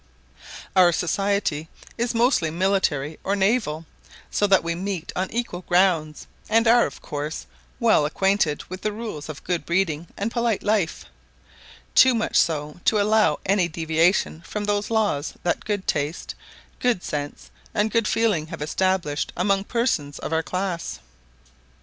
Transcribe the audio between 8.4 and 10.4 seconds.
with the rules of good breeding and